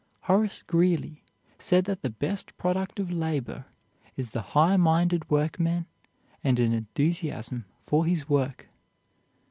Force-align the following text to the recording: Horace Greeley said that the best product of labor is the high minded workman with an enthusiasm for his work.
Horace 0.21 0.63
Greeley 0.63 1.23
said 1.59 1.85
that 1.85 2.01
the 2.01 2.09
best 2.09 2.57
product 2.57 2.99
of 2.99 3.11
labor 3.11 3.65
is 4.17 4.31
the 4.31 4.41
high 4.57 4.75
minded 4.75 5.29
workman 5.29 5.85
with 6.43 6.57
an 6.57 6.73
enthusiasm 6.73 7.65
for 7.85 8.07
his 8.07 8.27
work. 8.27 8.67